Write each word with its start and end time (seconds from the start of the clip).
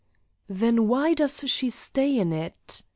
"Then 0.49 0.87
why 0.87 1.13
does 1.13 1.43
she 1.47 1.69
stay 1.69 2.17
in 2.17 2.33
it?" 2.33 2.81